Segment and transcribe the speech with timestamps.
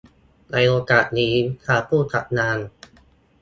[0.51, 1.33] ในโอกาสนี้
[1.65, 2.57] ทางผู้จัดงาน